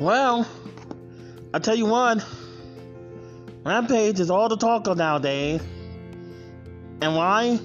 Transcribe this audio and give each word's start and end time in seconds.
Well, 0.00 0.46
I 1.54 1.58
tell 1.60 1.74
you 1.74 1.86
what, 1.86 2.22
Rampage 3.64 4.20
is 4.20 4.30
all 4.30 4.48
the 4.48 4.56
talk 4.56 4.86
of 4.86 4.98
nowadays. 4.98 5.62
And 7.00 7.16
why? 7.16 7.58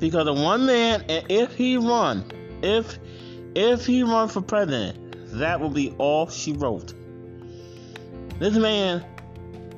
Because 0.00 0.26
of 0.26 0.36
one 0.38 0.66
man, 0.66 1.04
and 1.08 1.24
if 1.30 1.54
he 1.54 1.76
run, 1.76 2.24
if 2.62 2.98
if 3.54 3.86
he 3.86 4.02
run 4.02 4.28
for 4.28 4.42
president, 4.42 4.98
that 5.38 5.60
will 5.60 5.70
be 5.70 5.94
all 5.98 6.28
she 6.28 6.52
wrote. 6.52 6.92
This 8.38 8.54
man 8.56 9.04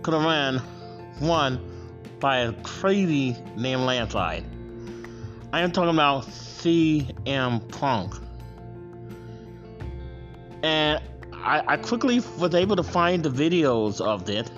could 0.02 0.14
have 0.14 0.24
ran 0.24 0.62
won 1.20 1.60
by 2.20 2.38
a 2.38 2.52
crazy 2.62 3.36
name 3.56 3.80
landslide. 3.80 4.44
I 5.52 5.60
am 5.60 5.72
talking 5.72 5.94
about 5.94 6.24
CM 6.24 7.66
Punk. 7.68 8.14
And 10.62 11.00
I, 11.32 11.62
I 11.66 11.76
quickly 11.76 12.20
was 12.38 12.54
able 12.54 12.76
to 12.76 12.82
find 12.82 13.22
the 13.22 13.30
videos 13.30 14.00
of 14.00 14.28
it. 14.28 14.50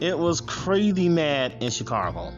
It 0.00 0.18
was 0.18 0.40
crazy 0.40 1.08
mad 1.08 1.56
in 1.60 1.70
Chicago. 1.70 2.32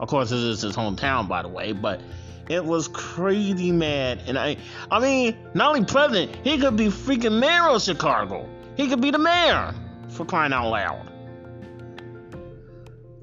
Of 0.00 0.08
course, 0.08 0.30
this 0.30 0.40
is 0.40 0.62
his 0.62 0.76
hometown, 0.76 1.28
by 1.28 1.42
the 1.42 1.48
way, 1.48 1.72
but 1.72 2.00
it 2.48 2.64
was 2.64 2.88
crazy 2.88 3.72
mad. 3.72 4.22
And 4.26 4.38
I, 4.38 4.56
I 4.90 5.00
mean, 5.00 5.36
not 5.54 5.74
only 5.74 5.86
president, 5.86 6.36
he 6.44 6.58
could 6.58 6.76
be 6.76 6.86
freaking 6.86 7.38
mayor 7.40 7.68
of 7.68 7.82
Chicago. 7.82 8.48
He 8.76 8.88
could 8.88 9.00
be 9.00 9.10
the 9.10 9.18
mayor 9.18 9.74
for 10.08 10.24
crying 10.24 10.52
out 10.52 10.70
loud. 10.70 11.10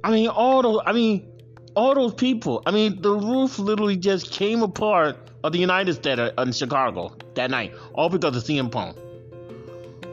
I 0.04 0.12
mean, 0.12 0.30
all 0.30 0.62
those, 0.64 0.80
I 0.86 0.94
mean, 0.94 1.32
all 1.76 1.94
those 1.94 2.14
people. 2.14 2.64
I 2.66 2.72
mean, 2.72 3.02
the 3.02 3.12
roof 3.12 3.60
literally 3.60 3.98
just 3.98 4.32
came 4.32 4.64
apart 4.64 5.18
of 5.44 5.52
the 5.52 5.60
United 5.60 5.94
States 5.94 6.22
in 6.38 6.52
Chicago 6.52 7.16
that 7.36 7.52
night, 7.52 7.74
all 7.94 8.10
because 8.10 8.36
of 8.36 8.44
CM 8.44 8.72
Punk. 8.72 8.98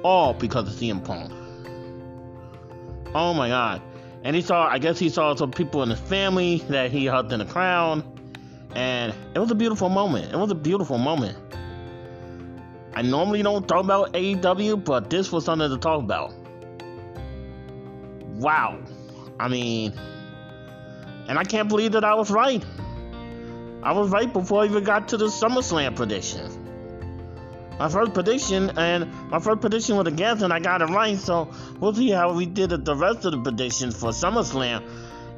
All 0.03 0.35
because 0.35 0.69
of 0.69 0.75
CM 0.75 1.05
Punk. 1.05 1.33
Oh 3.15 3.35
my 3.35 3.49
God. 3.49 3.83
And 4.25 4.35
he 4.35 4.43
saw, 4.43 4.67
I 4.67 4.79
guess 4.79 4.99
he 4.99 5.09
saw 5.09 5.35
some 5.35 5.51
people 5.51 5.83
in 5.83 5.91
his 5.91 6.01
family 6.01 6.59
that 6.69 6.91
he 6.91 7.07
hugged 7.07 7.33
in 7.33 7.39
the 7.39 7.45
crowd. 7.45 8.05
And 8.75 9.15
it 9.35 9.39
was 9.39 9.51
a 9.51 9.55
beautiful 9.55 9.89
moment. 9.89 10.33
It 10.33 10.37
was 10.37 10.51
a 10.51 10.55
beautiful 10.55 10.99
moment. 10.99 11.39
I 12.95 13.03
normally 13.03 13.43
don't 13.43 13.67
talk 13.67 13.85
about 13.85 14.13
AEW, 14.13 14.85
but 14.85 15.09
this 15.09 15.31
was 15.31 15.45
something 15.45 15.69
to 15.71 15.79
talk 15.79 16.01
about. 16.01 16.35
Wow. 18.35 18.79
I 19.39 19.49
mean, 19.49 19.93
and 21.29 21.39
I 21.39 21.45
can't 21.45 21.69
believe 21.69 21.93
that 21.93 22.05
I 22.05 22.15
was 22.15 22.31
right. 22.31 22.65
I 23.83 23.93
was 23.93 24.11
right 24.11 24.33
before 24.33 24.63
I 24.63 24.67
even 24.67 24.83
got 24.83 25.09
to 25.09 25.17
the 25.17 25.27
SummerSlam 25.27 25.95
prediction. 25.95 26.78
My 27.79 27.89
first 27.89 28.13
prediction, 28.13 28.77
and 28.77 29.13
my 29.31 29.39
first 29.39 29.61
prediction 29.61 29.97
was 29.97 30.07
against, 30.07 30.43
and 30.43 30.53
I 30.53 30.59
got 30.59 30.83
it 30.83 30.87
right. 30.87 31.17
So 31.17 31.51
we'll 31.79 31.95
see 31.95 32.11
how 32.11 32.33
we 32.33 32.47
did 32.47 32.73
at 32.73 32.85
the 32.85 32.97
rest 32.97 33.25
of 33.25 33.33
the 33.33 33.41
predictions 33.41 33.99
for 33.99 34.11
SummerSlam. 34.11 34.83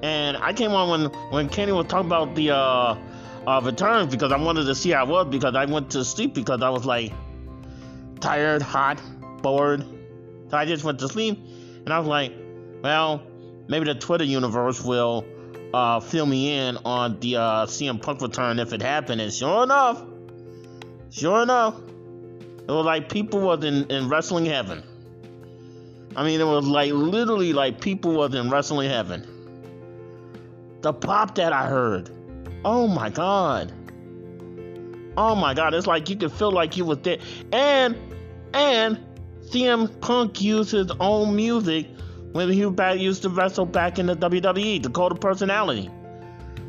And 0.03 0.37
I 0.37 0.55
came 0.55 0.73
on 0.73 0.89
when 0.89 1.11
when 1.31 1.49
Kenny 1.51 1.73
was 1.73 1.87
talking 1.87 2.07
about 2.07 2.35
the 2.35 2.53
uh, 2.53 2.97
uh, 3.47 3.61
returns 3.63 4.11
because 4.11 4.33
I 4.33 4.39
wanted 4.39 4.65
to 4.65 4.75
see 4.75 4.91
how 4.91 5.05
it 5.05 5.09
was 5.11 5.27
because 5.27 5.55
I 5.55 5.67
went 5.67 5.91
to 5.91 6.05
sleep 6.05 6.35
because 6.35 6.63
I 6.63 6.71
was 6.71 6.87
like 6.87 7.13
tired, 8.21 8.63
hot, 8.63 9.03
bored. 9.43 9.85
So 10.51 10.57
I 10.57 10.65
just 10.65 10.83
went 10.83 10.99
to 11.01 11.09
sleep, 11.09 11.39
and 11.85 11.93
I 11.93 11.99
was 11.99 12.09
like, 12.09 12.33
well, 12.83 13.23
maybe 13.69 13.85
the 13.85 13.95
Twitter 13.95 14.25
universe 14.25 14.83
will 14.83 15.27
uh, 15.75 16.01
fill 16.01 16.27
me 16.27 16.57
in 16.57 16.79
on 16.79 17.21
the 17.21 17.37
uh, 17.37 17.67
CM 17.67 18.01
Punk 18.01 18.23
return 18.23 18.59
if 18.59 18.73
it 18.73 18.83
happened. 18.83 19.21
And 19.21 19.33
sure 19.33 19.63
enough, 19.63 20.03
sure 21.11 21.43
enough, 21.43 21.81
it 22.71 22.73
was 22.73 22.87
like 22.87 23.09
people 23.09 23.41
was 23.41 23.65
in, 23.65 23.91
in 23.91 24.09
wrestling 24.09 24.45
heaven. 24.45 24.85
I 26.15 26.23
mean, 26.23 26.41
it 26.41 26.45
was 26.45 26.65
like 26.65 26.93
literally 26.93 27.53
like 27.53 27.81
people 27.81 28.13
was 28.13 28.33
in 28.33 28.49
wrestling 28.49 28.89
heaven. 28.89 29.27
The 30.81 30.93
pop 30.93 31.35
that 31.35 31.53
I 31.53 31.67
heard, 31.67 32.11
oh 32.65 32.87
my 32.87 33.11
god, 33.11 33.73
oh 35.17 35.35
my 35.35 35.53
god, 35.53 35.75
it's 35.75 35.89
like 35.89 36.09
you 36.09 36.15
could 36.15 36.31
feel 36.31 36.53
like 36.53 36.77
you 36.77 36.85
was 36.85 36.99
there. 36.99 37.19
And 37.51 37.97
and 38.55 39.05
CM 39.47 40.01
Punk 40.01 40.41
used 40.41 40.71
his 40.71 40.93
own 41.01 41.35
music 41.35 41.89
when 42.31 42.49
he 42.53 42.61
used 42.61 43.23
to 43.23 43.31
wrestle 43.31 43.67
back 43.67 43.99
in 43.99 44.07
the 44.07 44.15
WWE, 44.15 44.81
the 44.81 44.91
Cult 44.91 45.11
of 45.11 45.21
Personality. 45.21 45.91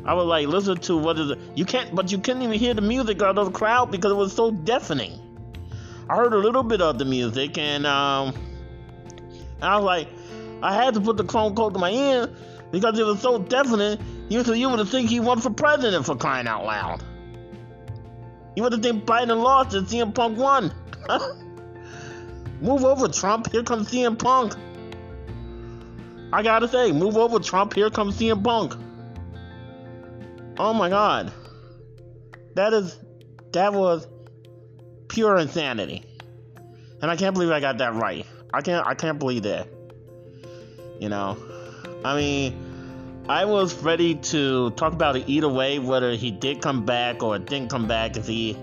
I 0.04 0.14
was 0.14 0.26
like, 0.26 0.48
listen 0.48 0.78
to 0.78 0.96
what 0.96 1.16
is 1.16 1.30
it? 1.30 1.38
You 1.54 1.64
can't, 1.64 1.94
but 1.94 2.10
you 2.10 2.18
couldn't 2.18 2.42
even 2.42 2.58
hear 2.58 2.74
the 2.74 2.82
music 2.82 3.22
out 3.22 3.38
of 3.38 3.46
the 3.46 3.52
crowd 3.52 3.92
because 3.92 4.10
it 4.10 4.16
was 4.16 4.32
so 4.32 4.50
deafening. 4.50 5.20
I 6.08 6.16
heard 6.16 6.32
a 6.32 6.38
little 6.38 6.62
bit 6.62 6.80
of 6.80 6.98
the 6.98 7.04
music, 7.04 7.58
and 7.58 7.86
um, 7.86 8.34
and 9.56 9.64
I 9.64 9.76
was 9.76 9.84
like, 9.84 10.08
I 10.62 10.74
had 10.74 10.94
to 10.94 11.00
put 11.00 11.16
the 11.16 11.24
phone 11.24 11.54
close 11.54 11.72
to 11.72 11.78
my 11.78 11.90
ear 11.90 12.28
because 12.70 12.98
it 12.98 13.06
was 13.06 13.20
so 13.20 13.38
definite. 13.38 14.00
You 14.28 14.42
so 14.44 14.52
you 14.52 14.68
would 14.68 14.78
have 14.78 14.88
think 14.88 15.10
he 15.10 15.20
won 15.20 15.40
for 15.40 15.50
president 15.50 16.04
for 16.06 16.16
crying 16.16 16.46
out 16.46 16.64
loud. 16.64 17.02
You 18.56 18.62
would 18.62 18.72
have 18.72 18.82
think 18.82 19.04
Biden 19.04 19.42
lost 19.42 19.74
and 19.74 19.86
CM 19.86 20.14
Punk 20.14 20.38
won. 20.38 20.72
Move 22.60 22.84
over, 22.84 23.08
Trump. 23.08 23.50
Here 23.50 23.62
comes 23.62 23.90
CM 23.90 24.18
Punk. 24.18 24.54
I 26.32 26.42
gotta 26.42 26.68
say, 26.68 26.92
move 26.92 27.16
over, 27.16 27.38
Trump. 27.38 27.74
Here 27.74 27.90
comes 27.90 28.16
CM 28.18 28.42
Punk. 28.42 28.74
Oh 30.58 30.72
my 30.72 30.88
God, 30.88 31.32
that 32.54 32.72
is 32.72 32.98
that 33.52 33.72
was 33.72 34.06
pure 35.12 35.36
insanity, 35.36 36.02
and 37.02 37.10
I 37.10 37.16
can't 37.16 37.34
believe 37.34 37.50
I 37.50 37.60
got 37.60 37.78
that 37.78 37.94
right. 37.94 38.26
I 38.52 38.62
can't 38.62 38.86
I 38.86 38.94
can't 38.94 39.18
believe 39.18 39.42
that. 39.42 39.68
You 40.98 41.08
know, 41.08 41.36
I 42.04 42.16
mean, 42.16 43.24
I 43.28 43.44
was 43.44 43.74
ready 43.82 44.14
to 44.16 44.70
talk 44.70 44.92
about 44.94 45.16
it 45.16 45.24
either 45.28 45.48
way, 45.48 45.78
whether 45.78 46.14
he 46.14 46.30
did 46.30 46.62
come 46.62 46.86
back 46.86 47.22
or 47.22 47.38
didn't 47.38 47.68
come 47.68 47.86
back, 47.86 48.16
if 48.16 48.26
he 48.26 48.56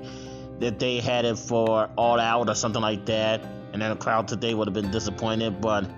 that 0.59 0.79
they 0.79 0.99
had 0.99 1.23
it 1.23 1.37
for 1.37 1.89
all 1.95 2.19
out 2.19 2.49
or 2.49 2.55
something 2.55 2.81
like 2.81 3.05
that, 3.05 3.41
and 3.71 3.81
then 3.81 3.91
the 3.91 3.95
crowd 3.95 4.27
today 4.27 4.53
would 4.53 4.67
have 4.67 4.73
been 4.73 4.91
disappointed, 4.91 5.61
but. 5.61 5.89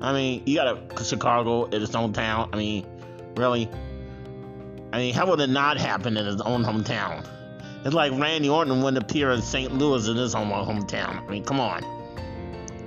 I 0.00 0.12
mean, 0.12 0.42
you 0.44 0.56
got 0.56 0.66
a 1.00 1.04
Chicago 1.04 1.64
in 1.66 1.82
its 1.82 1.94
own 1.94 2.12
town. 2.12 2.50
I 2.52 2.56
mean, 2.56 2.84
really? 3.36 3.70
I 4.92 4.98
mean, 4.98 5.14
how 5.14 5.30
would 5.30 5.40
it 5.40 5.48
not 5.48 5.78
happen 5.78 6.18
in 6.18 6.26
his 6.26 6.42
own 6.42 6.62
hometown? 6.62 7.26
It's 7.84 7.94
like 7.94 8.12
Randy 8.12 8.48
Orton 8.48 8.82
wouldn't 8.82 9.02
appear 9.02 9.30
in 9.30 9.42
St. 9.42 9.72
Louis 9.72 10.08
in 10.08 10.16
his 10.16 10.34
own 10.34 10.48
hometown. 10.48 11.22
I 11.22 11.30
mean, 11.30 11.44
come 11.44 11.60
on. 11.60 11.84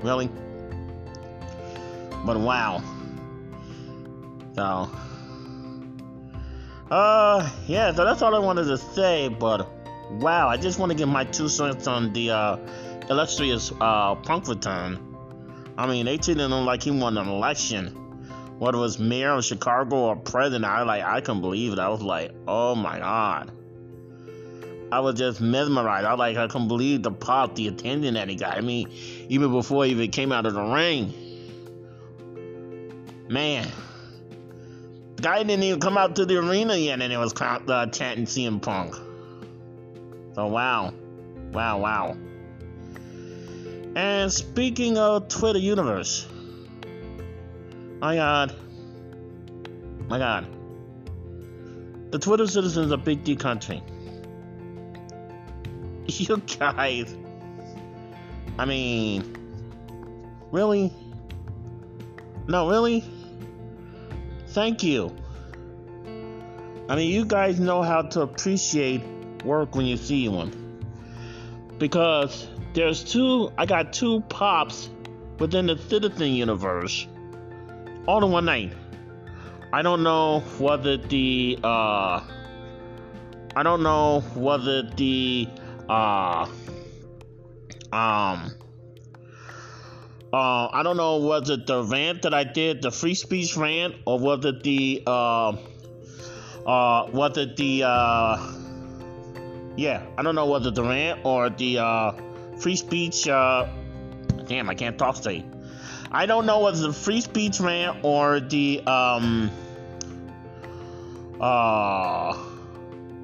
Really? 0.02 0.28
But 2.26 2.40
wow. 2.40 2.82
So, 4.56 4.90
uh, 6.90 7.50
yeah, 7.68 7.94
so 7.94 8.06
that's 8.06 8.24
all 8.24 8.34
I 8.34 8.40
wanted 8.40 8.64
to 8.66 8.78
say, 8.78 9.28
but 9.28 9.70
wow, 10.14 10.48
I 10.48 10.58
just 10.58 10.80
want 10.80 10.92
to 10.92 10.98
give 10.98 11.08
my 11.08 11.26
two 11.26 11.48
cents 11.48 11.86
on 11.86 12.12
the, 12.14 12.32
uh, 12.32 12.58
illustrious, 13.08 13.72
uh, 13.80 14.16
punk 14.16 14.48
return. 14.48 14.98
I 15.78 15.86
mean, 15.86 16.08
they 16.08 16.18
treated 16.18 16.44
him 16.44 16.66
like 16.66 16.82
he 16.82 16.90
won 16.90 17.20
an 17.20 17.28
election. 17.28 17.90
Whether 18.58 18.80
it 18.80 18.82
was 18.82 18.98
mayor 18.98 19.34
of 19.34 19.46
Chicago 19.46 19.96
or 19.98 20.16
president, 20.16 20.66
I 20.66 20.82
like 20.82 21.04
I 21.04 21.22
couldn't 21.22 21.42
believe 21.42 21.74
it. 21.74 21.80
I 21.80 21.90
was 21.90 22.02
like, 22.02 22.32
oh 22.48 22.74
my 22.74 22.98
god. 22.98 23.52
I 24.92 25.02
was 25.02 25.16
just 25.16 25.42
mesmerized. 25.42 26.06
I 26.06 26.14
like 26.14 26.38
I 26.38 26.48
couldn't 26.48 26.70
believe 26.70 27.04
the 27.04 27.12
pop, 27.12 27.56
the 27.56 27.68
attention 27.68 28.14
that 28.14 28.30
he 28.30 28.36
got. 28.36 28.58
I 28.58 28.62
mean, 28.62 28.90
even 29.28 29.52
before 29.52 29.86
he 29.86 29.92
even 29.92 30.12
came 30.12 30.32
out 30.32 30.46
of 30.46 30.54
the 30.54 30.64
ring. 30.64 31.14
Man. 33.30 33.68
The 35.18 35.24
guy 35.24 35.44
didn't 35.44 35.64
even 35.64 35.80
come 35.80 35.98
out 35.98 36.16
to 36.18 36.26
the 36.26 36.38
arena 36.38 36.76
yet 36.76 37.02
and 37.02 37.12
it 37.12 37.18
was 37.18 37.34
uh, 37.42 37.88
chanting 37.88 38.26
CM 38.26 38.62
Punk. 38.62 38.96
So 40.36 40.48
wow. 40.48 40.94
Wow, 41.52 41.80
wow. 41.80 42.18
And 43.96 44.32
speaking 44.32 44.98
of 45.00 45.28
Twitter 45.28 45.58
universe, 45.58 46.28
my 48.00 48.16
God, 48.16 48.56
my 50.08 50.20
God, 50.20 50.46
the 52.12 52.20
Twitter 52.20 52.46
citizens 52.46 52.92
of 52.92 53.04
Big 53.04 53.24
D 53.24 53.36
country, 53.36 53.82
you 56.20 56.38
guys, 56.60 57.16
I 58.58 58.66
mean, 58.66 59.36
really, 60.52 60.94
No, 62.48 62.70
really? 62.70 63.04
Thank 64.48 64.84
you. 64.84 65.14
I 66.90 66.96
mean, 66.96 67.12
you 67.12 67.26
guys 67.26 67.60
know 67.60 67.84
how 67.84 68.04
to 68.04 68.22
appreciate 68.22 69.02
work 69.44 69.76
when 69.76 69.86
you 69.86 69.98
see 69.98 70.30
one. 70.30 70.86
Because 71.78 72.48
there's 72.74 73.04
two, 73.04 73.52
I 73.58 73.66
got 73.66 73.92
two 73.92 74.22
pops 74.22 74.90
within 75.40 75.68
the 75.68 75.78
Citizen 75.78 76.32
universe 76.32 77.06
all 78.08 78.24
in 78.24 78.32
one 78.32 78.46
night. 78.46 78.72
I 79.74 79.82
don't 79.82 80.04
know 80.04 80.40
whether 80.58 80.96
the, 80.96 81.60
uh, 81.62 82.22
I 83.56 83.64
don't 83.64 83.84
know 83.84 84.22
whether 84.34 84.84
the, 84.84 85.50
uh, 85.90 86.46
um, 87.92 88.52
uh, 90.34 90.68
I 90.74 90.82
don't 90.84 90.98
know 90.98 91.18
was 91.18 91.50
it 91.50 91.66
the 91.66 91.84
rant 91.84 92.24
that 92.24 92.34
I 92.34 92.44
did, 92.44 92.82
the 92.82 92.92
free 92.92 93.16
speech 93.16 93.56
rant, 93.56 93.96
or 94.06 94.20
was 94.20 94.44
it 94.46 94.64
the 94.64 95.04
uh, 95.08 95.50
uh, 96.66 97.10
was 97.12 97.38
it 97.38 97.56
the 97.56 97.84
uh, 97.84 98.54
yeah, 99.78 100.06
I 100.18 100.24
don't 100.24 100.36
know 100.36 100.56
it 100.56 100.76
the 100.76 100.84
rant 100.84 101.22
or 101.24 101.50
the 101.50 101.80
uh, 101.80 102.12
free 102.60 102.76
speech. 102.76 103.28
Uh, 103.28 103.68
damn, 104.48 104.70
I 104.70 104.76
can't 104.76 104.98
talk 104.98 105.16
straight. 105.16 105.46
I 106.12 106.26
don't 106.26 106.46
know 106.46 106.60
whether 106.62 106.80
the 106.80 106.94
free 106.94 107.22
speech 107.22 107.60
rant 107.60 108.00
or 108.04 108.40
the 108.40 108.82
um 108.86 109.52
uh 111.40 112.36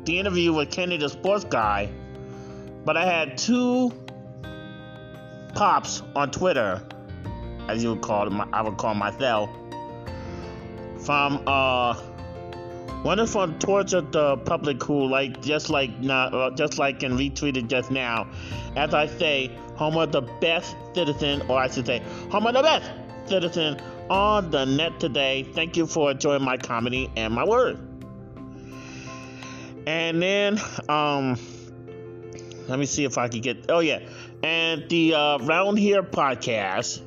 the 0.03 0.19
interview 0.19 0.53
with 0.53 0.69
Kenny 0.69 0.97
the 0.97 1.09
sports 1.09 1.45
guy, 1.45 1.89
but 2.85 2.97
I 2.97 3.05
had 3.05 3.37
two 3.37 3.91
pops 5.55 6.01
on 6.15 6.31
Twitter, 6.31 6.81
as 7.67 7.83
you 7.83 7.91
would 7.91 8.01
call 8.01 8.25
them, 8.25 8.41
I 8.53 8.61
would 8.61 8.77
call 8.77 8.93
myself, 8.93 9.49
from 10.99 11.43
uh 11.47 11.93
one 13.03 13.19
is 13.19 13.33
from 13.33 13.59
Torture 13.59 13.99
the 13.99 14.37
Public 14.37 14.81
who 14.81 15.05
like 15.05 15.41
just 15.41 15.69
like 15.69 15.99
not 15.99 16.33
uh, 16.33 16.51
just 16.51 16.77
like 16.77 17.03
and 17.03 17.19
retweeted 17.19 17.67
just 17.67 17.91
now. 17.91 18.27
As 18.77 18.93
I 18.93 19.07
say, 19.07 19.51
Homer 19.75 20.05
the 20.05 20.21
best 20.21 20.75
citizen, 20.95 21.41
or 21.49 21.57
I 21.57 21.67
should 21.67 21.85
say, 21.85 22.01
Homer 22.31 22.53
the 22.53 22.61
best 22.61 22.89
citizen 23.25 23.81
on 24.09 24.51
the 24.51 24.65
net 24.65 24.99
today. 25.01 25.43
Thank 25.43 25.75
you 25.75 25.85
for 25.85 26.11
enjoying 26.11 26.43
my 26.43 26.57
comedy 26.57 27.11
and 27.17 27.33
my 27.33 27.43
word. 27.43 27.77
And 29.85 30.21
then 30.21 30.61
um 30.87 31.37
let 32.67 32.79
me 32.79 32.85
see 32.85 33.03
if 33.03 33.17
I 33.17 33.27
can 33.27 33.41
get 33.41 33.65
oh 33.69 33.79
yeah. 33.79 33.99
And 34.43 34.87
the 34.89 35.13
uh, 35.13 35.37
Round 35.39 35.77
Here 35.77 36.03
podcast. 36.03 37.01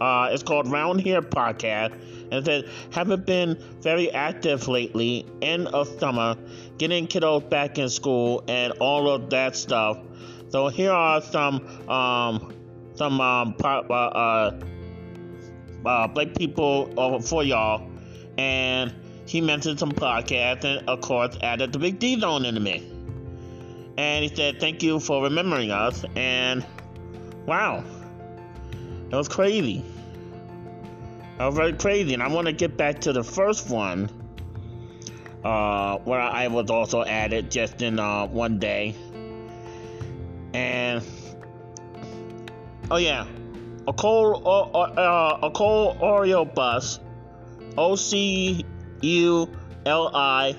Uh, 0.00 0.28
it's 0.32 0.42
called 0.42 0.68
Round 0.70 1.00
Here 1.00 1.22
Podcast 1.22 1.96
and 2.32 2.44
said, 2.44 2.68
haven't 2.90 3.26
been 3.26 3.56
very 3.80 4.10
active 4.10 4.66
lately, 4.66 5.24
end 5.40 5.68
of 5.68 5.88
summer, 6.00 6.36
getting 6.78 7.06
kiddos 7.06 7.48
back 7.48 7.78
in 7.78 7.88
school 7.88 8.42
and 8.48 8.72
all 8.80 9.08
of 9.08 9.30
that 9.30 9.56
stuff. 9.56 9.98
So 10.48 10.68
here 10.68 10.92
are 10.92 11.20
some 11.20 11.66
um, 11.88 12.52
some 12.94 13.20
um, 13.20 13.54
uh, 13.62 13.66
uh, 13.66 14.60
uh, 15.84 16.08
black 16.08 16.34
people 16.34 16.92
uh, 16.96 17.20
for 17.20 17.42
y'all, 17.42 17.88
and 18.38 18.94
he 19.26 19.40
mentioned 19.40 19.78
some 19.78 19.92
podcasts 19.92 20.64
and 20.64 20.88
of 20.88 21.00
course 21.00 21.36
added 21.42 21.72
the 21.72 21.78
Big 21.78 21.98
D 21.98 22.18
Zone 22.20 22.44
in 22.44 22.54
the 22.54 22.60
mix. 22.60 22.84
And 23.96 24.24
he 24.24 24.34
said, 24.34 24.60
"Thank 24.60 24.82
you 24.82 24.98
for 25.00 25.22
remembering 25.22 25.70
us." 25.70 26.04
And 26.16 26.64
wow, 27.46 27.84
that 29.10 29.16
was 29.16 29.28
crazy. 29.28 29.84
That 31.38 31.46
was 31.46 31.54
very 31.54 31.72
crazy. 31.72 32.14
And 32.14 32.22
I 32.22 32.28
want 32.28 32.46
to 32.46 32.52
get 32.52 32.76
back 32.76 33.00
to 33.02 33.12
the 33.12 33.22
first 33.22 33.70
one, 33.70 34.08
uh, 35.44 35.98
where 35.98 36.20
I 36.20 36.48
was 36.48 36.70
also 36.70 37.04
added 37.04 37.50
just 37.50 37.82
in 37.82 37.98
uh, 37.98 38.26
one 38.26 38.58
day. 38.58 38.94
And 40.52 41.02
oh 42.90 42.96
yeah, 42.96 43.26
a 43.86 43.92
coal 43.92 44.42
uh, 44.46 44.78
uh, 44.80 45.38
a 45.42 45.50
coal 45.50 45.96
Oreo 45.96 46.52
bus, 46.52 47.00
O 47.76 47.96
C 47.96 48.64
U 49.02 49.48
L 49.86 50.10
I 50.14 50.56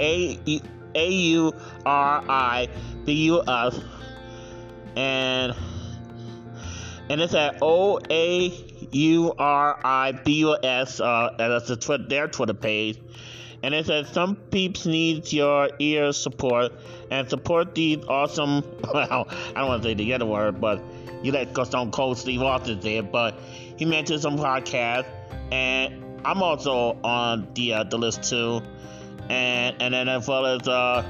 A 0.00 0.60
A 0.94 1.10
U 1.10 1.52
R 1.84 2.24
I 2.28 2.68
B 3.04 3.12
U 3.26 3.42
S, 3.46 3.80
and 4.96 5.54
and 7.10 7.20
it's 7.20 7.34
at 7.34 7.58
O 7.62 8.00
A 8.10 8.48
U 8.92 9.34
R 9.38 9.80
I 9.84 10.12
B 10.12 10.34
U 10.40 10.56
S. 10.62 11.00
Uh, 11.00 11.34
that's 11.38 11.74
tw- 11.76 12.08
their 12.08 12.28
Twitter 12.28 12.54
page, 12.54 12.98
and 13.62 13.74
it 13.74 13.86
says 13.86 14.08
some 14.08 14.36
peeps 14.36 14.86
need 14.86 15.32
your 15.32 15.70
ear 15.78 16.12
support 16.12 16.72
and 17.10 17.28
support 17.28 17.74
these 17.74 18.04
awesome. 18.08 18.62
Well, 18.92 19.28
I 19.28 19.52
don't 19.54 19.68
want 19.68 19.82
to 19.82 19.88
say 19.90 19.94
the 19.94 20.14
other 20.14 20.26
word, 20.26 20.60
but 20.60 20.82
you 21.22 21.32
let 21.32 21.52
go 21.52 21.64
Stone 21.64 21.90
Cold 21.90 22.16
Steve 22.18 22.42
Austin 22.42 22.80
there. 22.80 23.02
But 23.02 23.38
he 23.76 23.84
mentioned 23.84 24.22
some 24.22 24.38
podcasts, 24.38 25.06
and 25.52 26.20
I'm 26.24 26.42
also 26.42 26.98
on 27.02 27.48
the 27.54 27.74
uh, 27.74 27.84
the 27.84 27.98
list 27.98 28.22
too, 28.24 28.62
and 29.28 29.80
and 29.80 29.94
then 29.94 30.08
as 30.08 30.26
well 30.26 30.46
as 30.46 30.66
uh, 30.68 31.04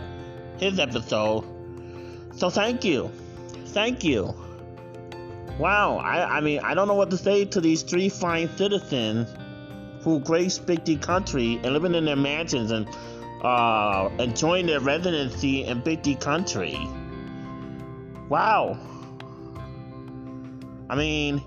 his 0.59 0.79
episode. 0.79 1.44
So 2.35 2.50
thank 2.50 2.85
you, 2.85 3.11
thank 3.67 4.05
you. 4.05 4.35
Wow, 5.59 5.97
I, 5.97 6.38
I 6.38 6.41
mean, 6.41 6.61
I 6.61 6.75
don't 6.75 6.87
know 6.87 6.94
what 6.94 7.11
to 7.11 7.17
say 7.17 7.44
to 7.47 7.61
these 7.61 7.82
three 7.82 8.09
fine 8.09 8.49
citizens 8.56 9.29
who 10.03 10.20
grace 10.20 10.59
Big 10.59 11.03
country 11.03 11.61
and 11.65 11.73
living 11.73 11.94
in 11.94 12.05
their 12.05 12.17
mansions 12.17 12.70
and 12.70 12.88
uh, 13.43 14.09
enjoying 14.21 14.67
their 14.67 14.81
residency 14.81 15.64
in 15.64 15.81
Big 15.81 16.21
country. 16.21 16.79
Wow. 18.29 18.79
I 20.88 20.97
mean, 20.97 21.43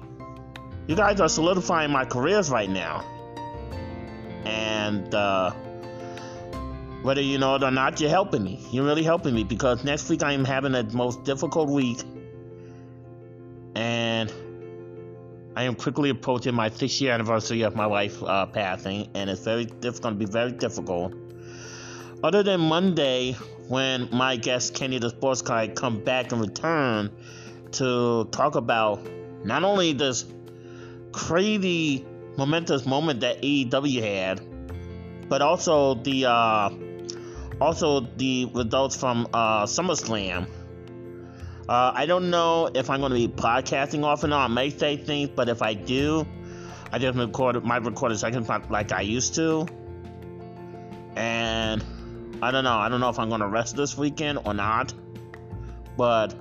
you 0.88 0.96
guys 0.96 1.22
are 1.22 1.30
solidifying 1.30 1.92
my 1.92 2.06
careers 2.06 2.50
right 2.50 2.70
now. 2.70 3.06
And 4.46 5.14
uh, 5.16 5.52
whether 7.04 7.22
you 7.22 7.38
know 7.38 7.56
it 7.56 7.64
or 7.64 7.72
not, 7.72 8.00
you're 8.00 8.10
helping 8.10 8.44
me. 8.44 8.64
You're 8.72 8.86
really 8.86 9.04
helping 9.04 9.34
me 9.34 9.44
because 9.44 9.84
next 9.84 10.10
week 10.10 10.24
I 10.24 10.34
am 10.34 10.46
having 10.46 10.74
the 10.74 10.84
most 10.84 11.24
difficult 11.24 11.70
week 11.70 12.00
and 13.76 14.32
I 15.56 15.64
am 15.64 15.76
quickly 15.76 16.10
approaching 16.10 16.56
my 16.56 16.70
six 16.70 17.02
year 17.02 17.12
anniversary 17.14 17.64
of 17.64 17.76
my 17.76 17.88
wife 17.88 18.22
uh, 18.24 18.46
passing, 18.46 19.10
and 19.14 19.30
it's 19.30 19.44
very 19.44 19.68
it's 19.84 20.00
going 20.00 20.16
to 20.16 20.26
be 20.26 20.32
very 20.32 20.52
difficult. 20.52 21.14
Other 22.24 22.44
than 22.44 22.62
Monday, 22.62 23.34
when 23.68 24.10
my 24.12 24.38
guest 24.38 24.76
Kenny 24.76 25.00
the 25.00 25.10
Sports 25.10 25.42
Guy 25.42 25.68
come 25.68 26.04
back 26.04 26.32
and 26.32 26.40
return 26.40 27.12
to 27.74 28.28
talk 28.32 28.56
about 28.56 29.06
not 29.44 29.64
only 29.64 29.94
this 29.94 30.26
crazy 31.12 32.06
momentous 32.38 32.86
moment 32.86 33.22
that 33.22 33.42
AEW 33.42 34.02
had, 34.02 34.42
but 35.28 35.42
also 35.42 35.96
the 35.96 36.26
uh, 36.26 36.70
also 37.62 38.02
the 38.18 38.50
results 38.54 38.96
from 38.96 39.28
uh, 39.34 39.66
SummerSlam 39.66 40.48
uh, 41.72 41.94
I 41.96 42.06
don't 42.06 42.30
know 42.30 42.70
if 42.74 42.90
I'm 42.90 43.00
going 43.00 43.14
to 43.14 43.16
be 43.16 43.30
podcasting 43.30 44.04
off 44.04 44.26
and 44.26 44.34
on. 44.34 44.52
I 44.52 44.54
may 44.54 44.70
say 44.72 44.98
things, 44.98 45.30
but 45.34 45.48
if 45.48 45.62
I 45.62 45.74
do, 45.74 46.28
I 46.92 47.00
just 47.00 47.18
record 47.18 47.64
might 47.64 47.86
record 47.86 48.12
a 48.12 48.18
second 48.18 48.50
like 48.70 48.92
I 48.92 49.00
used 49.00 49.36
to. 49.36 49.66
And 51.16 51.82
I 52.42 52.52
don't 52.52 52.66
know. 52.66 52.78
I 52.78 52.90
don't 52.90 53.00
know 53.00 53.08
if 53.08 53.20
I'm 53.20 53.30
going 53.30 53.40
to 53.40 53.48
rest 53.48 53.78
this 53.78 53.98
weekend 53.98 54.40
or 54.44 54.54
not. 54.54 54.94
But 55.96 56.34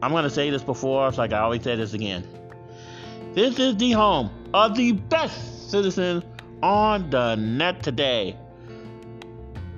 I'm 0.00 0.10
going 0.12 0.24
to 0.24 0.30
say 0.30 0.48
this 0.48 0.62
before, 0.62 1.08
it's 1.08 1.18
like 1.18 1.34
I 1.34 1.40
always 1.40 1.62
say 1.62 1.76
this 1.76 1.92
again. 1.92 2.26
This 3.34 3.58
is 3.58 3.76
the 3.76 3.92
home 3.92 4.30
of 4.54 4.76
the 4.76 4.92
best 4.92 5.70
citizen 5.70 6.24
on 6.62 7.10
the 7.10 7.34
net 7.34 7.82
today. 7.82 8.38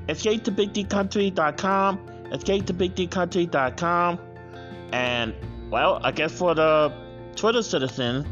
Escape 0.08 0.44
to 0.44 0.52
BigDCountry.com 0.52 2.14
escape 2.34 2.66
to 2.66 2.74
bigdcountry.com. 2.74 4.18
And, 4.92 5.34
well, 5.70 6.00
I 6.02 6.12
guess 6.12 6.32
for 6.32 6.54
the 6.54 6.92
Twitter 7.36 7.62
citizen, 7.62 8.26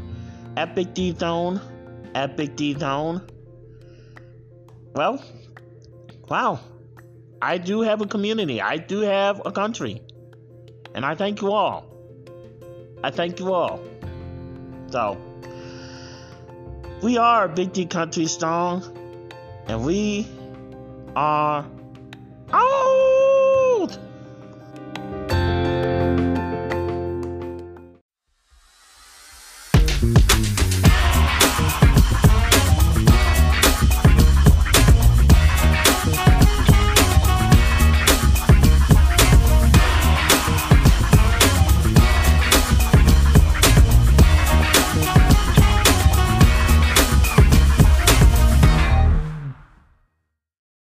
at 0.55 0.75
Big 0.75 0.93
D 0.93 1.15
Zone, 1.15 1.59
at 2.13 2.37
Big 2.37 2.55
D 2.55 2.77
Zone. 2.77 3.27
Well, 4.93 5.23
wow. 6.29 6.59
I 7.41 7.57
do 7.57 7.81
have 7.81 8.01
a 8.01 8.05
community. 8.05 8.61
I 8.61 8.77
do 8.77 8.99
have 8.99 9.41
a 9.45 9.51
country. 9.51 10.01
And 10.95 11.05
I 11.05 11.15
thank 11.15 11.41
you 11.41 11.51
all. 11.51 11.85
I 13.03 13.09
thank 13.09 13.39
you 13.39 13.53
all. 13.53 13.81
So, 14.91 15.17
we 17.01 17.17
are 17.17 17.47
Big 17.47 17.73
D 17.73 17.85
Country 17.85 18.27
Strong. 18.27 18.83
And 19.67 19.83
we 19.83 20.27
are. 21.15 21.82